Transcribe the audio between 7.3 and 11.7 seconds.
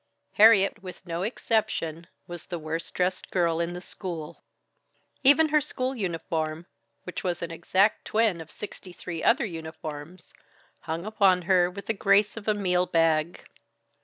an exact twin of sixty three other uniforms, hung upon her